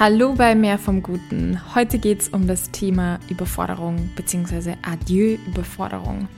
[0.00, 1.60] Hallo bei Mehr vom Guten.
[1.74, 4.74] Heute geht es um das Thema Überforderung bzw.
[4.82, 6.28] Adieu Überforderung.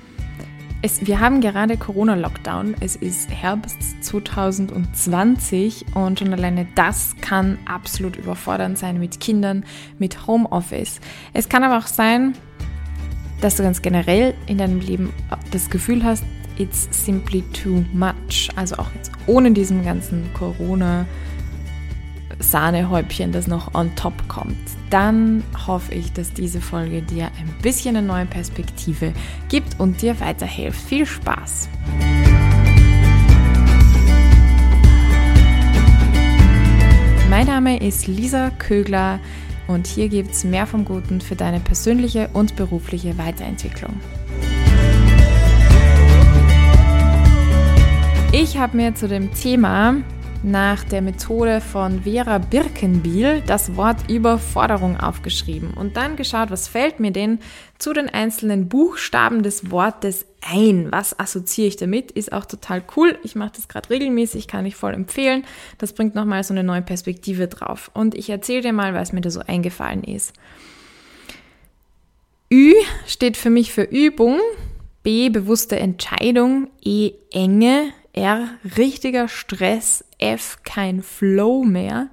[0.81, 2.77] Es, wir haben gerade Corona-Lockdown.
[2.81, 9.67] Es ist Herbst 2020 und schon alleine das kann absolut überfordernd sein mit Kindern,
[9.99, 10.99] mit Homeoffice.
[11.35, 12.33] Es kann aber auch sein,
[13.43, 15.13] dass du ganz generell in deinem Leben
[15.51, 16.25] das Gefühl hast,
[16.57, 18.49] it's simply too much.
[18.57, 21.05] Also auch jetzt ohne diesen ganzen Corona-
[22.41, 24.57] Sahnehäubchen, das noch on top kommt,
[24.91, 29.13] dann hoffe ich, dass diese Folge dir ein bisschen eine neue Perspektive
[29.49, 30.81] gibt und dir weiterhilft.
[30.81, 31.69] Viel Spaß!
[37.31, 39.21] Mein Name ist Lisa Kögler
[39.69, 44.01] und hier gibt es mehr vom Guten für deine persönliche und berufliche Weiterentwicklung.
[48.33, 49.97] Ich habe mir zu dem Thema
[50.43, 56.99] nach der Methode von Vera Birkenbiel das Wort Überforderung aufgeschrieben und dann geschaut, was fällt
[56.99, 57.41] mir denn
[57.79, 60.89] zu den einzelnen Buchstaben des Wortes ein?
[60.91, 62.11] Was assoziiere ich damit?
[62.11, 63.19] Ist auch total cool.
[63.23, 65.45] Ich mache das gerade regelmäßig, kann ich voll empfehlen.
[65.79, 67.91] Das bringt nochmal so eine neue Perspektive drauf.
[67.93, 70.33] Und ich erzähle dir mal, was mir da so eingefallen ist.
[72.53, 72.73] Ü
[73.07, 74.41] steht für mich für Übung,
[75.03, 82.09] B bewusste Entscheidung, E Enge, R richtiger Stress, F kein Flow mehr,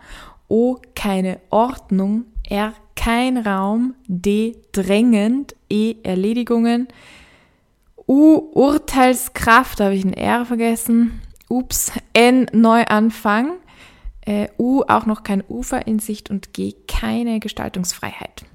[0.48, 6.88] O keine Ordnung, R kein Raum, D drängend, E Erledigungen,
[8.08, 13.53] U Urteilskraft, da habe ich ein R vergessen, Ups, N Neuanfang,
[14.25, 16.30] äh, U auch noch kein Ufer in Sicht.
[16.30, 18.45] Und G keine Gestaltungsfreiheit.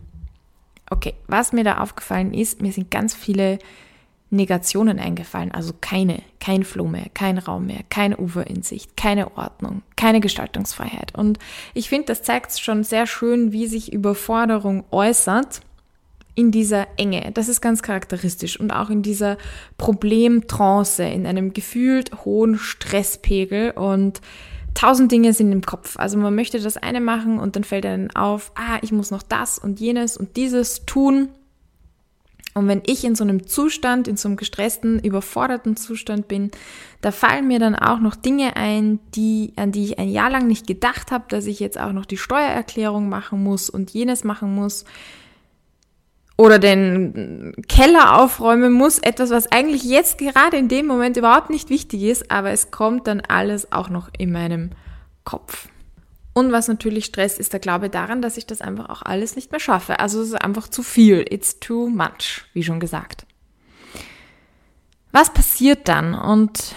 [0.90, 3.58] Okay, was mir da aufgefallen ist, mir sind ganz viele
[4.32, 9.36] Negationen eingefallen, also keine, kein Flow mehr, kein Raum mehr, keine Ufer in Sicht, keine
[9.36, 11.14] Ordnung, keine Gestaltungsfreiheit.
[11.14, 11.38] Und
[11.74, 15.60] ich finde, das zeigt schon sehr schön, wie sich Überforderung äußert
[16.34, 17.30] in dieser Enge.
[17.34, 19.36] Das ist ganz charakteristisch und auch in dieser
[19.76, 24.22] Problemtrance, in einem gefühlt hohen Stresspegel und
[24.72, 25.98] tausend Dinge sind im Kopf.
[25.98, 29.22] Also man möchte das eine machen und dann fällt einem auf, ah, ich muss noch
[29.22, 31.28] das und jenes und dieses tun
[32.54, 36.50] und wenn ich in so einem Zustand, in so einem gestressten, überforderten Zustand bin,
[37.00, 40.46] da fallen mir dann auch noch Dinge ein, die, an die ich ein Jahr lang
[40.46, 44.54] nicht gedacht habe, dass ich jetzt auch noch die Steuererklärung machen muss und jenes machen
[44.54, 44.84] muss
[46.36, 51.70] oder den Keller aufräumen muss, etwas, was eigentlich jetzt gerade in dem Moment überhaupt nicht
[51.70, 54.70] wichtig ist, aber es kommt dann alles auch noch in meinem
[55.24, 55.68] Kopf.
[56.34, 59.50] Und was natürlich stresst, ist der Glaube daran, dass ich das einfach auch alles nicht
[59.50, 60.00] mehr schaffe.
[60.00, 61.24] Also es ist einfach zu viel.
[61.28, 63.26] It's too much, wie schon gesagt.
[65.10, 66.14] Was passiert dann?
[66.14, 66.74] Und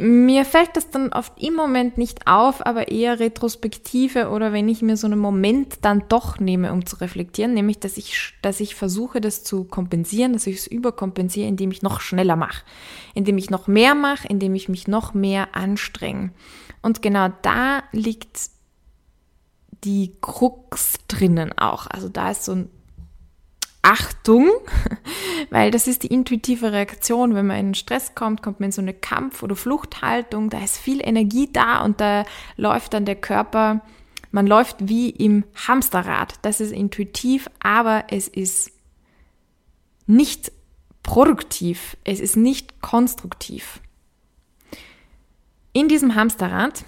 [0.00, 4.82] mir fällt das dann oft im Moment nicht auf, aber eher Retrospektive oder wenn ich
[4.82, 8.74] mir so einen Moment dann doch nehme, um zu reflektieren, nämlich, dass ich, dass ich
[8.74, 12.64] versuche, das zu kompensieren, dass ich es überkompensiere, indem ich noch schneller mache,
[13.14, 16.32] indem ich noch mehr mache, indem ich mich noch mehr anstrenge.
[16.86, 18.48] Und genau da liegt
[19.82, 21.88] die Krux drinnen auch.
[21.88, 22.70] Also da ist so ein
[23.82, 24.48] Achtung,
[25.50, 27.34] weil das ist die intuitive Reaktion.
[27.34, 30.48] Wenn man in Stress kommt, kommt man in so eine Kampf- oder Fluchthaltung.
[30.48, 32.24] Da ist viel Energie da und da
[32.56, 33.80] läuft dann der Körper,
[34.30, 36.34] man läuft wie im Hamsterrad.
[36.42, 38.70] Das ist intuitiv, aber es ist
[40.06, 40.52] nicht
[41.02, 41.96] produktiv.
[42.04, 43.80] Es ist nicht konstruktiv.
[45.76, 46.86] In diesem Hamsterrad,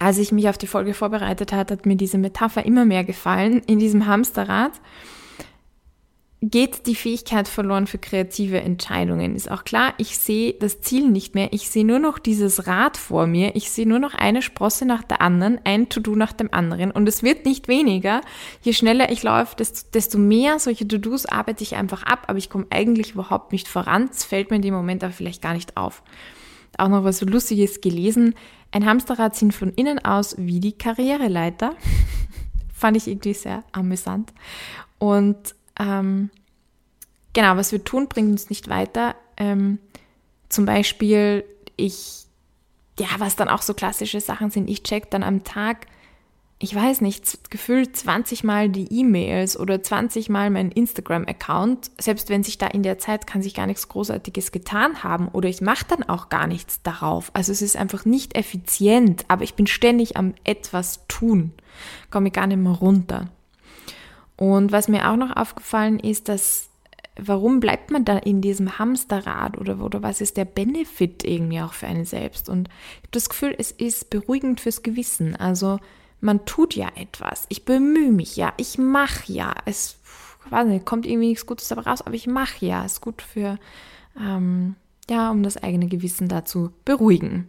[0.00, 3.62] als ich mich auf die Folge vorbereitet hat, hat mir diese Metapher immer mehr gefallen.
[3.68, 4.72] In diesem Hamsterrad
[6.42, 9.36] geht die Fähigkeit verloren für kreative Entscheidungen.
[9.36, 11.52] Ist auch klar, ich sehe das Ziel nicht mehr.
[11.52, 13.54] Ich sehe nur noch dieses Rad vor mir.
[13.54, 16.90] Ich sehe nur noch eine Sprosse nach der anderen, ein To-Do nach dem anderen.
[16.90, 18.22] Und es wird nicht weniger.
[18.60, 22.24] Je schneller ich laufe, desto, mehr solche To-Dos arbeite ich einfach ab.
[22.26, 24.10] Aber ich komme eigentlich überhaupt nicht voran.
[24.10, 26.02] Es fällt mir in dem Moment aber vielleicht gar nicht auf
[26.76, 28.34] auch noch was Lustiges gelesen.
[28.70, 31.74] Ein Hamsterrad sieht von innen aus wie die Karriereleiter.
[32.74, 34.32] Fand ich irgendwie sehr amüsant.
[34.98, 36.30] Und ähm,
[37.32, 39.16] genau, was wir tun, bringt uns nicht weiter.
[39.36, 39.78] Ähm,
[40.48, 41.44] zum Beispiel,
[41.76, 42.24] ich,
[42.98, 45.86] ja, was dann auch so klassische Sachen sind, ich check dann am Tag
[46.60, 52.42] ich weiß nicht, gefühlt 20 Mal die E-Mails oder 20 Mal mein Instagram-Account, selbst wenn
[52.42, 55.84] sich da in der Zeit kann sich gar nichts Großartiges getan haben oder ich mache
[55.86, 57.30] dann auch gar nichts darauf.
[57.32, 61.52] Also es ist einfach nicht effizient, aber ich bin ständig am etwas tun,
[62.10, 63.28] komme gar nicht mehr runter.
[64.36, 66.70] Und was mir auch noch aufgefallen ist, dass
[67.16, 71.72] warum bleibt man da in diesem Hamsterrad oder, oder was ist der Benefit irgendwie auch
[71.72, 72.48] für einen selbst?
[72.48, 75.36] Und ich habe das Gefühl, es ist beruhigend fürs Gewissen.
[75.36, 75.78] Also
[76.20, 77.46] man tut ja etwas.
[77.48, 79.54] Ich bemühe mich ja, ich mache ja.
[79.64, 79.98] Es
[80.50, 82.84] weiß kommt irgendwie nichts Gutes dabei raus, aber ich mache ja.
[82.84, 83.58] Es ist gut für,
[84.18, 84.76] ähm,
[85.08, 87.48] ja, um das eigene Gewissen dazu beruhigen.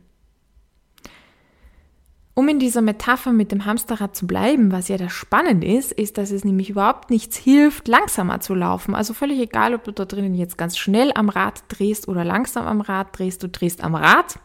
[2.39, 6.17] Um in dieser Metapher mit dem Hamsterrad zu bleiben, was ja das Spannende ist, ist,
[6.17, 8.95] dass es nämlich überhaupt nichts hilft, langsamer zu laufen.
[8.95, 12.65] Also völlig egal, ob du da drinnen jetzt ganz schnell am Rad drehst oder langsam
[12.65, 14.39] am Rad drehst, du drehst am Rad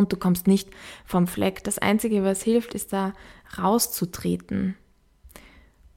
[0.00, 0.70] und du kommst nicht
[1.04, 1.62] vom Fleck.
[1.62, 3.12] Das Einzige, was hilft, ist da
[3.56, 4.74] rauszutreten.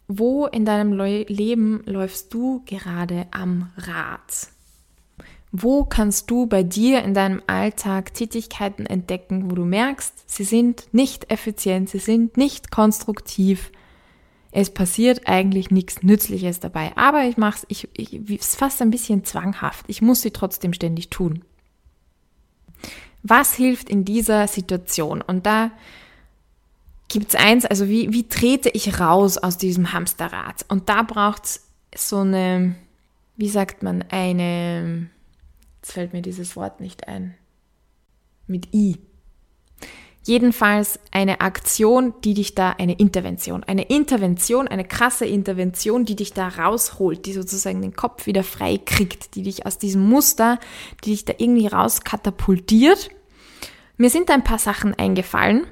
[0.08, 4.50] Wo in deinem Leben läufst du gerade am Rad?
[5.52, 10.88] Wo kannst du bei dir in deinem Alltag Tätigkeiten entdecken, wo du merkst, sie sind
[10.92, 13.72] nicht effizient, sie sind nicht konstruktiv.
[14.52, 19.24] Es passiert eigentlich nichts Nützliches dabei, aber ich mache es, ich, ich, fast ein bisschen
[19.24, 19.86] zwanghaft.
[19.88, 21.44] Ich muss sie trotzdem ständig tun.
[23.24, 25.22] Was hilft in dieser Situation?
[25.22, 25.72] Und da
[27.08, 30.66] gibt es eins, also wie, wie trete ich raus aus diesem Hamsterrad?
[30.68, 32.76] Und da braucht es so eine,
[33.38, 35.10] wie sagt man, eine
[35.84, 37.36] Jetzt fällt mir dieses Wort nicht ein.
[38.48, 39.00] Mit I.
[40.26, 46.32] Jedenfalls eine Aktion, die dich da, eine Intervention, eine Intervention, eine krasse Intervention, die dich
[46.32, 50.60] da rausholt, die sozusagen den Kopf wieder frei kriegt, die dich aus diesem Muster,
[51.04, 53.10] die dich da irgendwie rauskatapultiert.
[53.98, 55.68] Mir sind da ein paar Sachen eingefallen,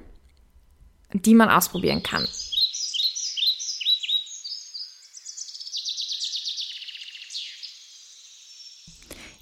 [1.14, 2.28] die man ausprobieren kann.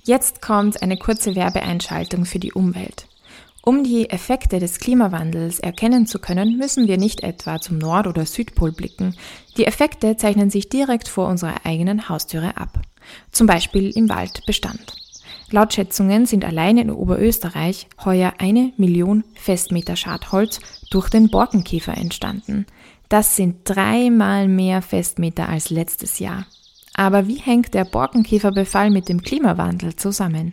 [0.04, 3.09] Jetzt kommt eine kurze Werbeeinschaltung für die Umwelt.
[3.62, 8.26] Um die Effekte des Klimawandels erkennen zu können, müssen wir nicht etwa zum Nord- oder
[8.26, 9.16] Südpol blicken.
[9.58, 12.82] Die Effekte zeichnen sich direkt vor unserer eigenen Haustüre ab.
[13.32, 14.96] Zum Beispiel im Waldbestand.
[15.52, 20.60] Laut Schätzungen sind allein in Oberösterreich heuer eine Million Festmeter Schadholz
[20.92, 22.66] durch den Borkenkäfer entstanden.
[23.10, 26.46] Das sind dreimal mehr Festmeter als letztes Jahr.
[27.00, 30.52] Aber wie hängt der Borkenkäferbefall mit dem Klimawandel zusammen?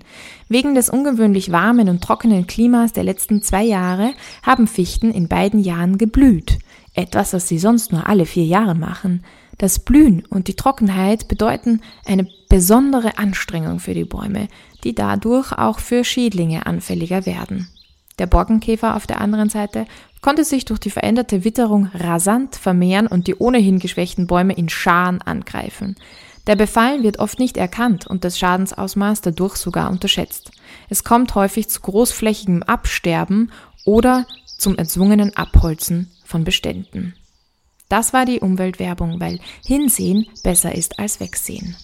[0.48, 4.12] Wegen des ungewöhnlich warmen und trockenen Klimas der letzten zwei Jahre
[4.44, 6.60] haben Fichten in beiden Jahren geblüht.
[6.94, 9.24] Etwas, das sie sonst nur alle vier Jahre machen.
[9.58, 14.46] Das Blühen und die Trockenheit bedeuten eine besondere Anstrengung für die Bäume,
[14.84, 17.66] die dadurch auch für Schädlinge anfälliger werden.
[18.20, 19.84] Der Borkenkäfer auf der anderen Seite
[20.20, 25.20] konnte sich durch die veränderte Witterung rasant vermehren und die ohnehin geschwächten Bäume in Scharen
[25.20, 25.96] angreifen.
[26.46, 30.52] Der Befall wird oft nicht erkannt und das Schadensausmaß dadurch sogar unterschätzt.
[30.88, 33.50] Es kommt häufig zu großflächigem Absterben
[33.84, 34.26] oder
[34.58, 37.14] zum erzwungenen Abholzen von Beständen.
[37.88, 41.76] Das war die Umweltwerbung, weil Hinsehen besser ist als Wegsehen.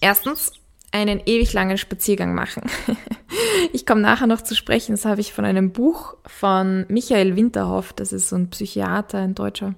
[0.00, 0.52] Erstens,
[0.92, 2.62] einen ewig langen Spaziergang machen.
[3.76, 7.92] ich komme nachher noch zu sprechen, das habe ich von einem Buch von Michael Winterhoff,
[7.92, 9.74] das ist so ein Psychiater, ein Deutscher.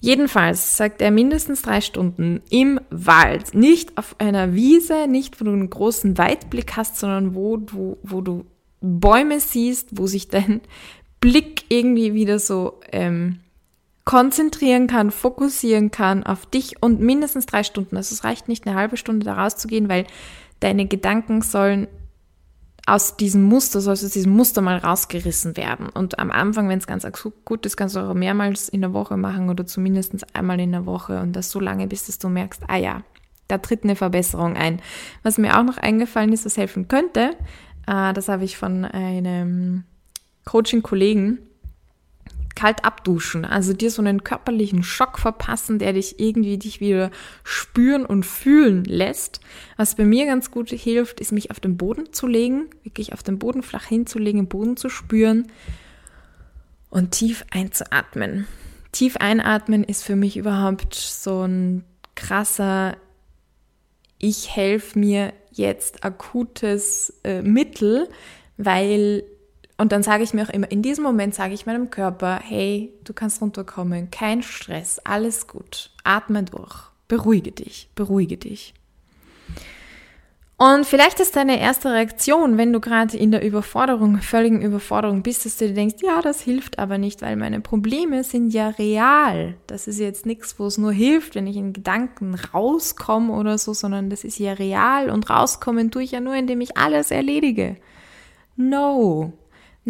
[0.00, 5.52] Jedenfalls sagt er mindestens drei Stunden im Wald, nicht auf einer Wiese, nicht wo du
[5.52, 8.46] einen großen Weitblick hast, sondern wo du, wo du
[8.80, 10.62] Bäume siehst, wo sich dein
[11.20, 13.40] Blick irgendwie wieder so ähm,
[14.06, 17.98] konzentrieren kann, fokussieren kann auf dich und mindestens drei Stunden.
[17.98, 20.06] Also es reicht nicht eine halbe Stunde da rauszugehen, weil
[20.60, 21.88] deine Gedanken sollen
[22.88, 25.88] aus diesem Muster, sollst aus diesem Muster mal rausgerissen werden.
[25.88, 27.06] Und am Anfang, wenn es ganz
[27.44, 30.86] gut ist, kannst du auch mehrmals in der Woche machen oder zumindest einmal in der
[30.86, 33.02] Woche und das so lange, bis dass du merkst, ah ja,
[33.46, 34.80] da tritt eine Verbesserung ein.
[35.22, 37.36] Was mir auch noch eingefallen ist, was helfen könnte,
[37.86, 39.84] äh, das habe ich von einem
[40.44, 41.38] Coaching-Kollegen,
[42.58, 47.12] kalt abduschen, also dir so einen körperlichen Schock verpassen, der dich irgendwie dich wieder
[47.44, 49.38] spüren und fühlen lässt.
[49.76, 53.22] Was bei mir ganz gut hilft, ist mich auf den Boden zu legen, wirklich auf
[53.22, 55.46] den Boden flach hinzulegen, den Boden zu spüren
[56.90, 58.48] und tief einzuatmen.
[58.90, 61.84] Tief einatmen ist für mich überhaupt so ein
[62.16, 62.96] krasser,
[64.18, 68.08] ich helfe mir jetzt akutes äh, Mittel,
[68.56, 69.22] weil
[69.78, 72.92] und dann sage ich mir auch immer, in diesem Moment sage ich meinem Körper, hey,
[73.04, 78.74] du kannst runterkommen, kein Stress, alles gut, atme durch, beruhige dich, beruhige dich.
[80.60, 85.44] Und vielleicht ist deine erste Reaktion, wenn du gerade in der Überforderung, völligen Überforderung bist,
[85.44, 89.54] dass du dir denkst, ja, das hilft aber nicht, weil meine Probleme sind ja real.
[89.68, 93.72] Das ist jetzt nichts, wo es nur hilft, wenn ich in Gedanken rauskomme oder so,
[93.72, 97.76] sondern das ist ja real und rauskommen tue ich ja nur, indem ich alles erledige.
[98.56, 99.37] No,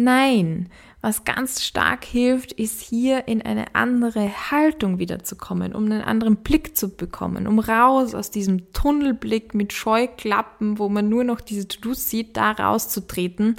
[0.01, 0.69] Nein,
[1.01, 6.77] was ganz stark hilft, ist hier in eine andere Haltung wiederzukommen, um einen anderen Blick
[6.77, 12.09] zu bekommen, um raus aus diesem Tunnelblick mit Scheuklappen, wo man nur noch diese To-Dos
[12.09, 13.57] sieht, da rauszutreten.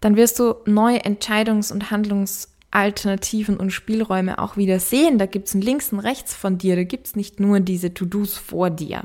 [0.00, 5.16] Dann wirst du neue Entscheidungs- und Handlungsalternativen und Spielräume auch wieder sehen.
[5.18, 7.94] Da gibt es ein links und rechts von dir, da gibt es nicht nur diese
[7.94, 9.04] To-Dos vor dir.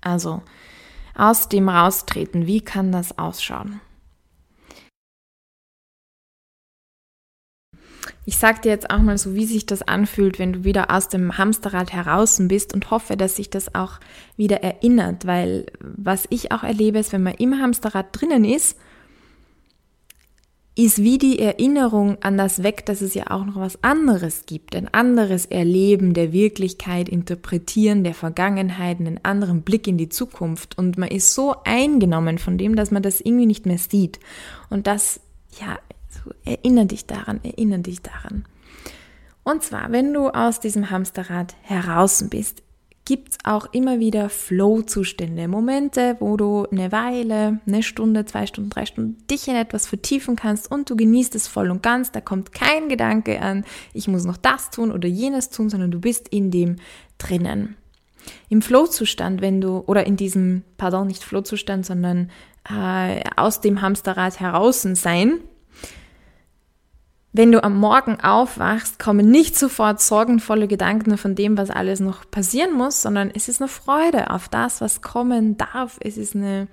[0.00, 0.42] Also,
[1.14, 3.80] aus dem raustreten, wie kann das ausschauen?
[8.24, 11.08] Ich sage dir jetzt auch mal so, wie sich das anfühlt, wenn du wieder aus
[11.08, 13.98] dem Hamsterrad heraus bist und hoffe, dass sich das auch
[14.36, 18.78] wieder erinnert, weil was ich auch erlebe, ist, wenn man im Hamsterrad drinnen ist,
[20.74, 24.74] ist wie die Erinnerung an das weg, dass es ja auch noch was anderes gibt,
[24.74, 30.78] ein anderes Erleben der Wirklichkeit, Interpretieren der Vergangenheit, einen anderen Blick in die Zukunft.
[30.78, 34.18] Und man ist so eingenommen von dem, dass man das irgendwie nicht mehr sieht.
[34.70, 35.20] Und das
[35.60, 38.44] ja so, erinnere dich daran, erinnere dich daran.
[39.44, 42.62] Und zwar, wenn du aus diesem Hamsterrad heraus bist,
[43.04, 48.70] gibt es auch immer wieder Flow-Zustände, Momente, wo du eine Weile, eine Stunde, zwei Stunden,
[48.70, 52.12] drei Stunden dich in etwas vertiefen kannst und du genießt es voll und ganz.
[52.12, 56.00] Da kommt kein Gedanke an, ich muss noch das tun oder jenes tun, sondern du
[56.00, 56.76] bist in dem
[57.18, 57.76] drinnen.
[58.48, 62.30] Im Flow-Zustand, wenn du, oder in diesem, pardon, nicht Flow-Zustand, sondern
[62.70, 65.40] äh, aus dem Hamsterrad heraus sein,
[67.32, 72.30] wenn du am Morgen aufwachst, kommen nicht sofort sorgenvolle Gedanken von dem, was alles noch
[72.30, 75.98] passieren muss, sondern es ist eine Freude auf das, was kommen darf.
[76.00, 76.68] Es ist eine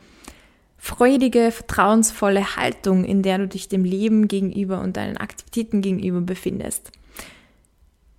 [0.78, 6.92] freudige, vertrauensvolle Haltung, in der du dich dem Leben gegenüber und deinen Aktivitäten gegenüber befindest.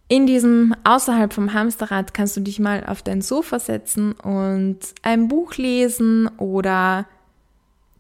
[0.08, 5.28] In diesem außerhalb vom Hamsterrad kannst du dich mal auf dein Sofa setzen und ein
[5.28, 7.06] Buch lesen oder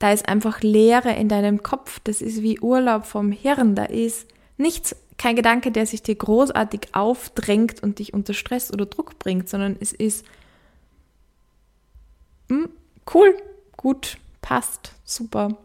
[0.00, 2.00] da ist einfach Leere in deinem Kopf.
[2.02, 3.76] Das ist wie Urlaub vom Hirn.
[3.76, 4.26] Da ist
[4.56, 9.48] nichts, kein Gedanke, der sich dir großartig aufdrängt und dich unter Stress oder Druck bringt,
[9.48, 10.24] sondern es ist
[12.48, 12.70] hm,
[13.14, 13.36] cool,
[13.76, 15.58] gut, passt, super.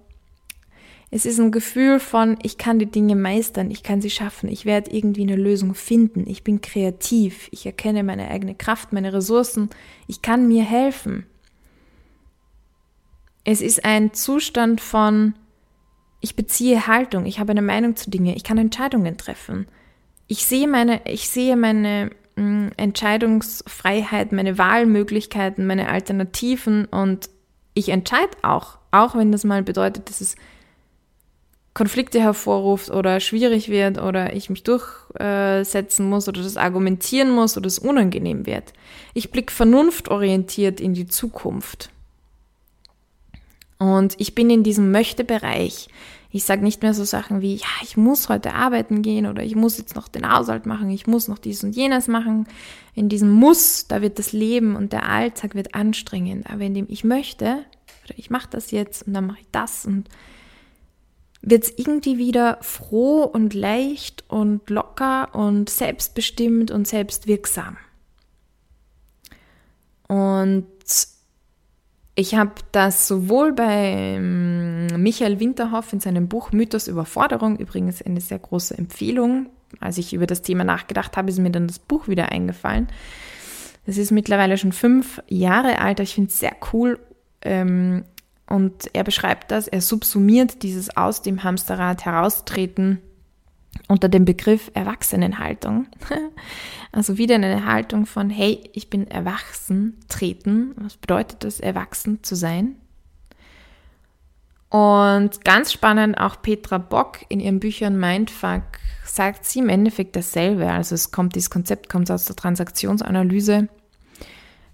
[1.11, 4.65] Es ist ein Gefühl von, ich kann die Dinge meistern, ich kann sie schaffen, ich
[4.65, 9.69] werde irgendwie eine Lösung finden, ich bin kreativ, ich erkenne meine eigene Kraft, meine Ressourcen,
[10.07, 11.25] ich kann mir helfen.
[13.45, 15.35] Es ist ein Zustand von,
[16.19, 19.67] ich beziehe Haltung, ich habe eine Meinung zu Dingen, ich kann Entscheidungen treffen.
[20.27, 27.29] Ich sehe meine, ich sehe meine mh, mm, Entscheidungsfreiheit, meine Wahlmöglichkeiten, meine Alternativen und
[27.75, 30.35] ich entscheide auch, auch wenn das mal bedeutet, dass es
[31.75, 37.67] Konflikte hervorruft oder schwierig wird oder ich mich durchsetzen muss oder das argumentieren muss oder
[37.67, 38.73] es unangenehm wird.
[39.13, 41.91] Ich blicke vernunftorientiert in die Zukunft.
[43.85, 45.89] Und ich bin in diesem Möchte-Bereich.
[46.31, 49.55] Ich sage nicht mehr so Sachen wie, ja, ich muss heute arbeiten gehen oder ich
[49.55, 52.47] muss jetzt noch den Haushalt machen, ich muss noch dies und jenes machen.
[52.95, 56.49] In diesem Muss, da wird das Leben und der Alltag wird anstrengend.
[56.49, 57.63] Aber in dem ich möchte,
[58.05, 60.09] oder ich mache das jetzt und dann mache ich das und
[61.43, 67.77] wird es irgendwie wieder froh und leicht und locker und selbstbestimmt und selbstwirksam.
[70.07, 70.65] Und
[72.15, 78.39] ich habe das sowohl bei Michael Winterhoff in seinem Buch Mythos Überforderung, übrigens eine sehr
[78.39, 79.47] große Empfehlung.
[79.81, 82.87] Als ich über das Thema nachgedacht habe, ist mir dann das Buch wieder eingefallen.
[83.85, 85.99] Das ist mittlerweile schon fünf Jahre alt.
[85.99, 86.99] Ich finde es sehr cool.
[87.41, 88.05] Ähm,
[88.47, 93.01] und er beschreibt das, er subsumiert dieses aus dem Hamsterrad heraustreten
[93.87, 95.87] unter dem Begriff Erwachsenenhaltung.
[96.91, 100.73] Also wieder eine Haltung von, hey, ich bin erwachsen treten.
[100.77, 102.77] Was bedeutet das, erwachsen zu sein?
[104.69, 108.63] Und ganz spannend, auch Petra Bock in ihren Büchern Mindfuck
[109.05, 110.71] sagt sie im Endeffekt dasselbe.
[110.71, 113.67] Also es kommt, dieses Konzept kommt aus der Transaktionsanalyse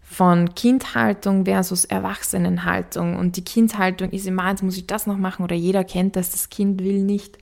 [0.01, 3.17] von Kindhaltung versus Erwachsenenhaltung.
[3.17, 6.31] Und die Kindhaltung ist immer, jetzt muss ich das noch machen oder jeder kennt das,
[6.31, 7.39] das Kind will nicht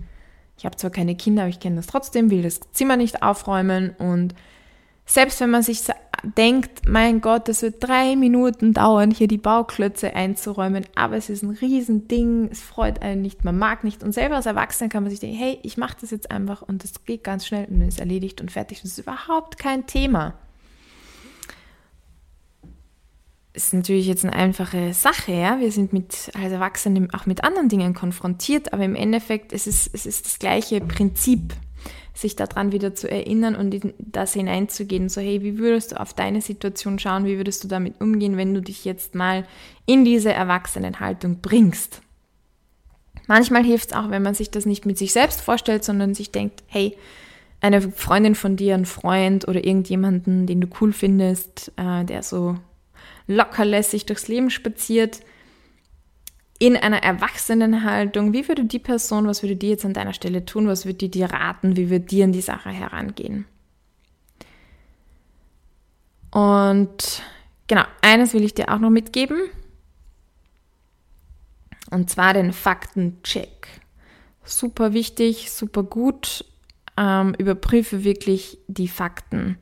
[0.60, 3.96] ich habe zwar keine Kinder, aber ich kenne das trotzdem, will das Zimmer nicht aufräumen
[3.98, 4.36] und
[5.06, 5.82] selbst wenn man sich
[6.38, 11.42] denkt, mein Gott, das wird drei Minuten dauern, hier die Bauklötze einzuräumen, aber es ist
[11.42, 14.04] ein Riesending, es freut einen nicht, man mag nicht.
[14.04, 16.84] Und selber als Erwachsener kann man sich denken, hey, ich mache das jetzt einfach und
[16.84, 18.82] das geht ganz schnell und ist erledigt und fertig.
[18.82, 20.36] Das ist überhaupt kein Thema
[23.54, 25.60] ist natürlich jetzt eine einfache Sache, ja.
[25.60, 29.90] Wir sind mit, als Erwachsene auch mit anderen Dingen konfrontiert, aber im Endeffekt es ist
[29.94, 31.54] es ist das gleiche Prinzip,
[32.14, 35.10] sich daran wieder zu erinnern und in das hineinzugehen.
[35.10, 37.26] So, hey, wie würdest du auf deine Situation schauen?
[37.26, 39.46] Wie würdest du damit umgehen, wenn du dich jetzt mal
[39.86, 42.02] in diese Erwachsenenhaltung bringst?
[43.28, 46.32] Manchmal hilft es auch, wenn man sich das nicht mit sich selbst vorstellt, sondern sich
[46.32, 46.98] denkt, hey,
[47.62, 52.58] eine Freundin von dir, ein Freund oder irgendjemanden, den du cool findest, äh, der so
[53.28, 55.22] lockerlässig durchs Leben spaziert,
[56.60, 60.68] in einer Erwachsenenhaltung, wie würde die Person, was würde die jetzt an deiner Stelle tun,
[60.68, 63.46] was würde die dir raten, wie würde die an die Sache herangehen?
[66.32, 67.24] Und
[67.68, 69.40] genau, eines will ich dir auch noch mitgeben.
[71.90, 73.68] Und zwar den Faktencheck.
[74.44, 76.46] Super wichtig, super gut.
[76.98, 79.58] Ähm, überprüfe wirklich die Fakten.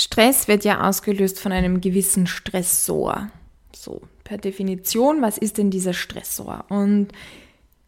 [0.00, 3.30] Stress wird ja ausgelöst von einem gewissen Stressor.
[3.74, 6.64] So, per Definition, was ist denn dieser Stressor?
[6.68, 7.08] Und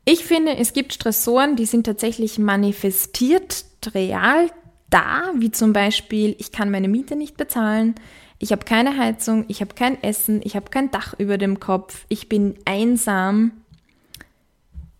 [0.05, 3.65] ich finde, es gibt Stressoren, die sind tatsächlich manifestiert
[3.95, 4.51] real
[4.91, 7.95] da, wie zum Beispiel, ich kann meine Miete nicht bezahlen,
[8.39, 12.05] ich habe keine Heizung, ich habe kein Essen, ich habe kein Dach über dem Kopf,
[12.09, 13.53] ich bin einsam.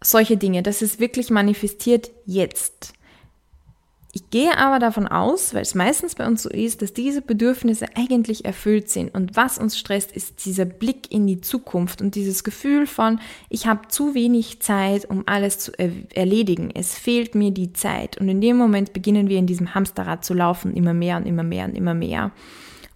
[0.01, 2.95] Solche Dinge, das ist wirklich manifestiert jetzt.
[4.15, 7.87] Ich gehe aber davon aus, weil es meistens bei uns so ist, dass diese Bedürfnisse
[7.97, 9.15] eigentlich erfüllt sind.
[9.15, 13.67] Und was uns stresst, ist dieser Blick in die Zukunft und dieses Gefühl von, ich
[13.67, 16.71] habe zu wenig Zeit, um alles zu er erledigen.
[16.75, 18.19] Es fehlt mir die Zeit.
[18.19, 21.43] Und in dem Moment beginnen wir in diesem Hamsterrad zu laufen, immer mehr und immer
[21.43, 22.33] mehr und immer mehr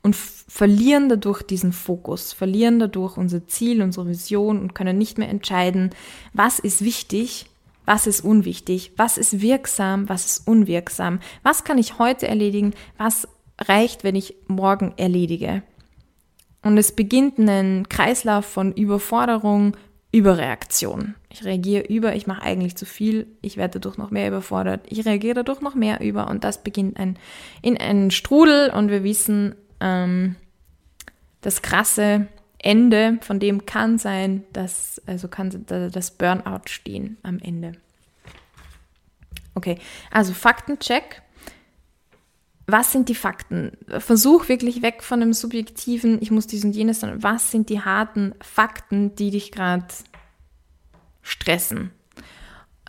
[0.06, 5.28] und verlieren dadurch diesen Fokus, verlieren dadurch unser Ziel, unsere Vision und können nicht mehr
[5.28, 5.90] entscheiden,
[6.32, 7.46] was ist wichtig,
[7.86, 13.26] was ist unwichtig, was ist wirksam, was ist unwirksam, was kann ich heute erledigen, was
[13.58, 15.62] reicht, wenn ich morgen erledige.
[16.62, 19.76] Und es beginnt ein Kreislauf von Überforderung,
[20.12, 21.14] Überreaktion.
[21.30, 25.04] Ich reagiere über, ich mache eigentlich zu viel, ich werde dadurch noch mehr überfordert, ich
[25.04, 27.18] reagiere dadurch noch mehr über und das beginnt ein,
[27.62, 30.36] in einen Strudel und wir wissen, ähm,
[31.40, 32.28] das krasse
[32.66, 37.72] Ende von dem kann sein, dass, also kann das Burnout stehen am Ende.
[39.54, 39.78] Okay,
[40.10, 41.22] also Faktencheck.
[42.66, 43.78] Was sind die Fakten?
[43.98, 47.82] Versuch wirklich weg von dem subjektiven, ich muss dies und jenes, sondern was sind die
[47.82, 49.86] harten Fakten, die dich gerade
[51.22, 51.92] stressen?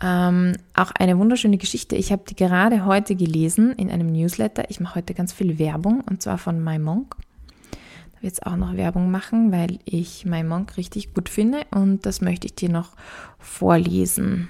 [0.02, 1.94] Ähm, auch eine wunderschöne Geschichte.
[1.94, 4.68] Ich habe die gerade heute gelesen in einem Newsletter.
[4.70, 7.14] Ich mache heute ganz viel Werbung und zwar von My Monk.
[8.22, 12.46] Es auch noch Werbung machen, weil ich My Monk richtig gut finde und das möchte
[12.46, 12.90] ich dir noch
[13.38, 14.48] vorlesen.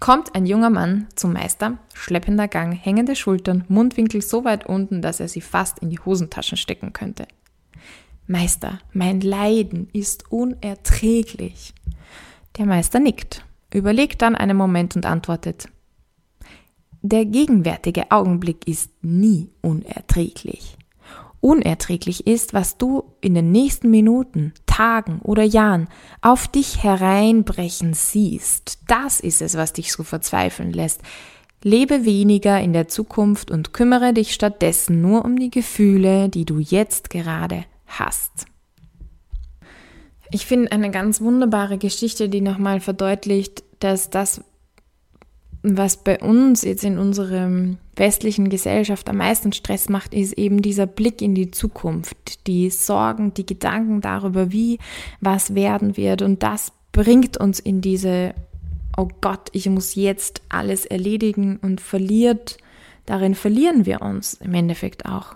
[0.00, 5.20] Kommt ein junger Mann zum Meister, schleppender Gang, hängende Schultern, Mundwinkel so weit unten, dass
[5.20, 7.26] er sie fast in die Hosentaschen stecken könnte.
[8.26, 11.72] Meister, mein Leiden ist unerträglich.
[12.58, 15.68] Der Meister nickt überlegt dann einen Moment und antwortet,
[17.02, 20.76] der gegenwärtige Augenblick ist nie unerträglich.
[21.40, 25.88] Unerträglich ist, was du in den nächsten Minuten, Tagen oder Jahren
[26.20, 28.80] auf dich hereinbrechen siehst.
[28.88, 31.02] Das ist es, was dich so verzweifeln lässt.
[31.62, 36.58] Lebe weniger in der Zukunft und kümmere dich stattdessen nur um die Gefühle, die du
[36.58, 38.46] jetzt gerade hast.
[40.30, 44.42] Ich finde eine ganz wunderbare Geschichte, die nochmal verdeutlicht, dass das,
[45.62, 50.86] was bei uns jetzt in unserer westlichen Gesellschaft am meisten Stress macht, ist eben dieser
[50.86, 54.78] Blick in die Zukunft, die Sorgen, die Gedanken darüber, wie
[55.20, 56.22] was werden wird.
[56.22, 58.34] Und das bringt uns in diese,
[58.96, 62.58] oh Gott, ich muss jetzt alles erledigen und verliert,
[63.06, 65.34] darin verlieren wir uns im Endeffekt auch.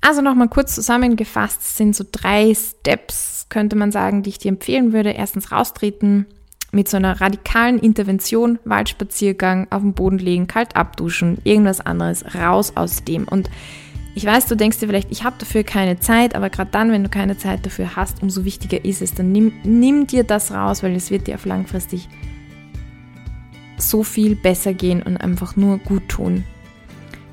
[0.00, 4.92] Also nochmal kurz zusammengefasst sind so drei Steps, könnte man sagen, die ich dir empfehlen
[4.92, 5.10] würde.
[5.10, 6.26] Erstens raustreten,
[6.72, 12.72] mit so einer radikalen Intervention, Waldspaziergang, auf den Boden legen, kalt abduschen, irgendwas anderes, raus
[12.76, 13.26] aus dem.
[13.26, 13.50] Und
[14.14, 17.04] ich weiß, du denkst dir vielleicht, ich habe dafür keine Zeit, aber gerade dann, wenn
[17.04, 20.82] du keine Zeit dafür hast, umso wichtiger ist es, dann nimm, nimm dir das raus,
[20.82, 22.08] weil es wird dir auf langfristig
[23.78, 26.44] so viel besser gehen und einfach nur gut tun.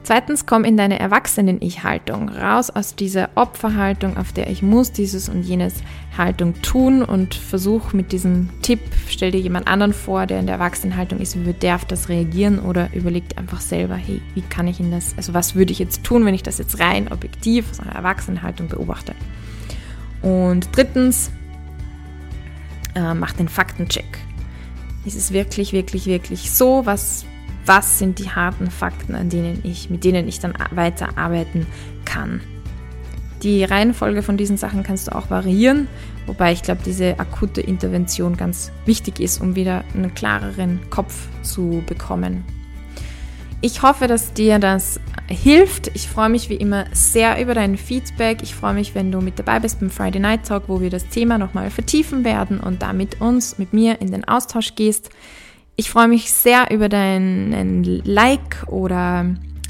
[0.07, 5.43] Zweitens, komm in deine Erwachsenen-Ich-Haltung, raus aus dieser Opferhaltung, auf der ich muss dieses und
[5.43, 5.73] jenes
[6.17, 10.55] Haltung tun und versuch mit diesem Tipp, stell dir jemand anderen vor, der in der
[10.55, 14.91] Erwachsenenhaltung ist, wie auf das reagieren oder überleg einfach selber, hey, wie kann ich in
[14.91, 17.95] das, also was würde ich jetzt tun, wenn ich das jetzt rein objektiv aus einer
[17.95, 19.13] Erwachsenenhaltung beobachte.
[20.21, 21.31] Und drittens,
[22.95, 24.19] äh, mach den Faktencheck.
[25.03, 26.85] Ist es wirklich, wirklich, wirklich so?
[26.85, 27.25] Was
[27.67, 31.67] was sind die harten Fakten, an denen ich, mit denen ich dann weiterarbeiten
[32.05, 32.41] kann.
[33.43, 35.87] Die Reihenfolge von diesen Sachen kannst du auch variieren,
[36.25, 41.83] wobei ich glaube, diese akute Intervention ganz wichtig ist, um wieder einen klareren Kopf zu
[41.85, 42.43] bekommen.
[43.61, 45.91] Ich hoffe, dass dir das hilft.
[45.95, 48.43] Ich freue mich wie immer sehr über dein Feedback.
[48.43, 51.07] Ich freue mich, wenn du mit dabei bist beim Friday Night Talk, wo wir das
[51.09, 55.09] Thema nochmal vertiefen werden und da mit uns, mit mir in den Austausch gehst.
[55.79, 59.27] Ich freue mich sehr über deinen Like oder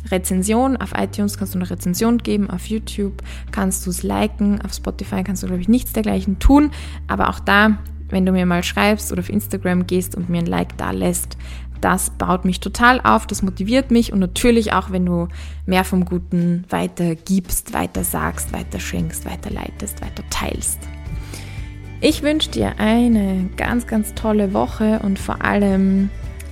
[0.10, 0.78] Rezension.
[0.78, 5.22] Auf iTunes kannst du eine Rezension geben, auf YouTube kannst du es liken, auf Spotify
[5.22, 6.72] kannst du, glaube ich, nichts dergleichen tun.
[7.08, 10.46] Aber auch da, wenn du mir mal schreibst oder auf Instagram gehst und mir ein
[10.46, 11.36] Like da lässt,
[11.82, 15.28] das baut mich total auf, das motiviert mich und natürlich auch, wenn du
[15.66, 20.80] mehr vom Guten weiter gibst, weiter sagst, weiter schenkst, weiter leitest, weiter teilst.
[22.00, 26.10] Ich wünsche dir eine ganz, ganz tolle Woche und vor allem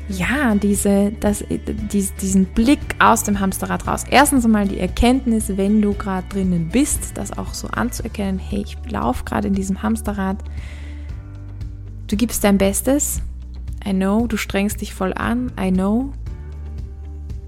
[0.08, 4.04] ja, diese, das, diesen Blick aus dem Hamsterrad raus.
[4.10, 8.78] Erstens einmal die Erkenntnis, wenn du gerade drinnen bist, das auch so anzuerkennen, hey, ich
[8.92, 10.38] laufe gerade in diesem Hamsterrad.
[12.08, 13.22] Du gibst dein Bestes.
[13.84, 15.52] I know, du strengst dich voll an.
[15.60, 16.14] I know.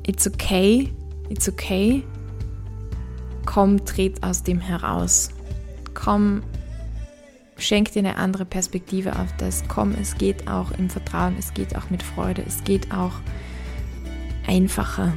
[0.06, 0.92] It's okay.
[1.30, 2.04] It's okay.
[3.46, 5.30] Komm, tritt aus dem heraus.
[5.94, 6.42] Komm,
[7.58, 9.64] schenk dir eine andere Perspektive auf das.
[9.68, 13.14] Komm, es geht auch im Vertrauen, es geht auch mit Freude, es geht auch
[14.48, 15.14] einfacher.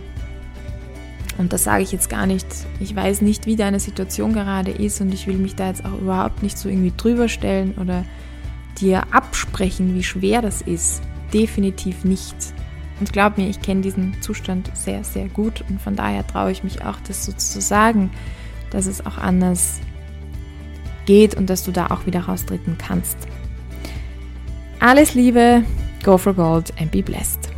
[1.38, 2.46] Und das sage ich jetzt gar nicht.
[2.81, 5.98] Ich weiß nicht, wie deine Situation gerade ist und ich will mich da jetzt auch
[5.98, 8.05] überhaupt nicht so irgendwie drüber stellen oder
[8.79, 11.03] dir absprechen, wie schwer das ist.
[11.33, 12.35] Definitiv nicht.
[12.98, 16.62] Und glaub mir, ich kenne diesen Zustand sehr, sehr gut und von daher traue ich
[16.62, 18.11] mich auch, das so zu sagen,
[18.70, 19.81] dass es auch anders
[21.11, 23.16] geht und dass du da auch wieder raustreten kannst.
[24.79, 25.64] Alles Liebe,
[26.05, 27.51] go for gold and be blessed.